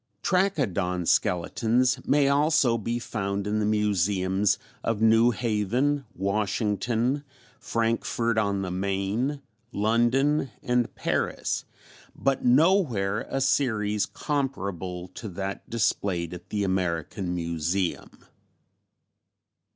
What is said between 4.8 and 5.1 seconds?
of